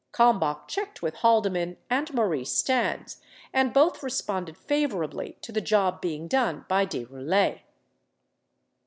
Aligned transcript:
Kalmbach 0.13 0.67
checked 0.67 1.03
with 1.03 1.17
Haldeman 1.17 1.77
and 1.87 2.11
Maurice 2.11 2.51
Stans 2.51 3.21
and 3.53 3.71
both 3.71 4.01
responded 4.01 4.57
favorably 4.57 5.37
to 5.41 5.51
the 5.51 5.61
job 5.61 6.01
being 6.01 6.27
done 6.27 6.65
by 6.67 6.85
De 6.85 7.05
Roulet. 7.05 7.59